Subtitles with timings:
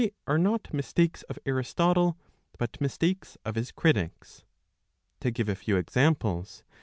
[0.01, 2.17] They are not mistakes of Aristotle,
[2.57, 4.43] but mistakes of his critics.
[5.19, 6.63] To give a few examples.